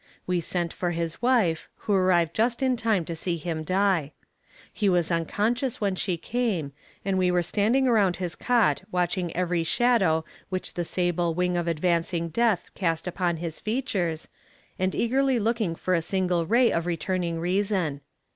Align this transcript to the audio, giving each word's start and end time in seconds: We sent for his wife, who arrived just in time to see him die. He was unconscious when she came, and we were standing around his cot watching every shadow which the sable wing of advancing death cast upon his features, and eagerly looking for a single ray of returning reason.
We 0.25 0.41
sent 0.41 0.73
for 0.73 0.89
his 0.89 1.21
wife, 1.21 1.69
who 1.85 1.93
arrived 1.93 2.33
just 2.33 2.63
in 2.63 2.75
time 2.75 3.05
to 3.05 3.15
see 3.15 3.37
him 3.37 3.63
die. 3.63 4.13
He 4.73 4.89
was 4.89 5.11
unconscious 5.11 5.79
when 5.79 5.93
she 5.95 6.17
came, 6.17 6.71
and 7.05 7.19
we 7.19 7.29
were 7.29 7.43
standing 7.43 7.87
around 7.87 8.15
his 8.15 8.35
cot 8.35 8.81
watching 8.91 9.31
every 9.37 9.61
shadow 9.63 10.25
which 10.49 10.73
the 10.73 10.85
sable 10.85 11.35
wing 11.35 11.55
of 11.55 11.67
advancing 11.67 12.29
death 12.29 12.71
cast 12.73 13.07
upon 13.07 13.37
his 13.37 13.59
features, 13.59 14.27
and 14.79 14.95
eagerly 14.95 15.37
looking 15.37 15.75
for 15.75 15.93
a 15.93 16.01
single 16.01 16.47
ray 16.47 16.71
of 16.71 16.87
returning 16.87 17.39
reason. 17.39 18.01